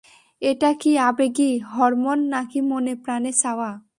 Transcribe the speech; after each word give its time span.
এটা 0.41 0.69
কী 0.73 0.91
আবেগী 0.99 1.51
হরমোন 1.71 2.19
নাকি 2.29 2.59
মনে-প্রাণে 2.61 3.31
চাওয়া? 3.33 3.71